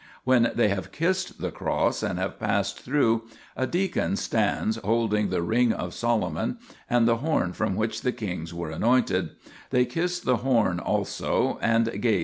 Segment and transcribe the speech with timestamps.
[0.23, 5.43] When they have kissed the Cross and have passed through, a deacon stands holding the
[5.43, 6.57] ring of Solomon
[6.89, 9.35] and the horn from which the kings were anointed;
[9.69, 12.19] they kiss the horn also and gaze at the r ring 2